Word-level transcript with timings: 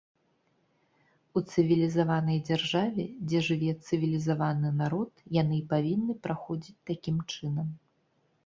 У 1.39 1.41
цывілізаванай 1.51 2.39
дзяржаве, 2.47 3.05
дзе 3.27 3.39
жыве 3.49 3.71
цывілізаваны 3.91 4.69
народ, 4.81 5.11
яны 5.41 5.55
і 5.61 5.65
павінны 5.75 6.13
праходзіць 6.25 6.79
такім 6.93 7.17
чынам. 7.37 7.67